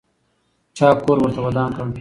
چا 0.77 0.87
کور 1.05 1.17
ورته 1.21 1.41
ودان 1.45 1.69
کړ؟ 1.77 1.83